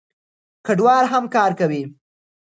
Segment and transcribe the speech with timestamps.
[0.65, 1.83] کډوال هم کار کوي.